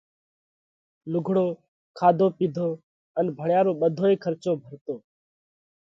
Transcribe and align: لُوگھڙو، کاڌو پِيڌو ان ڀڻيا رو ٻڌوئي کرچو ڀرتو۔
لُوگھڙو، 1.11 1.47
کاڌو 1.97 2.27
پِيڌو 2.37 2.69
ان 3.17 3.25
ڀڻيا 3.37 3.59
رو 3.65 3.71
ٻڌوئي 3.81 4.15
کرچو 4.23 4.51
ڀرتو۔ 4.63 4.95